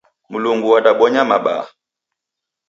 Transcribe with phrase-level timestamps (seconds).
[0.31, 1.65] Mlungu wadabonya mabaa.